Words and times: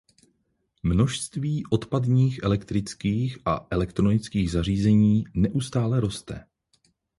Množství 0.83 1.65
odpadních 1.65 2.39
elektrických 2.43 3.37
a 3.45 3.67
elektronických 3.71 4.51
zařízení 4.51 5.23
neustále 5.35 5.99
roste. 5.99 6.45